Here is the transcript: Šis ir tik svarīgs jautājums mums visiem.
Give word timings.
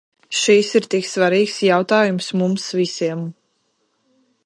Šis 0.43 0.69
ir 0.79 0.87
tik 0.93 1.05
svarīgs 1.09 1.59
jautājums 1.67 2.33
mums 2.43 2.69
visiem. 2.81 3.25